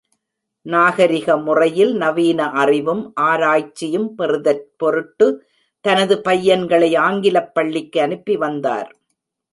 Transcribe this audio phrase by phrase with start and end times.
[0.65, 5.27] நாகரிக முறையில் நவீன அறிவும், ஆராய்ச்சியும் பெறுதற் பொருட்டு
[5.85, 8.89] தனது பையன்களை ஆங்கிலப் பள்ளிக்கு அனுப்பி வந்தார்.